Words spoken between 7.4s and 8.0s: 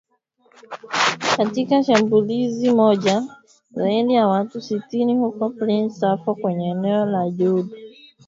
waliuawa hapo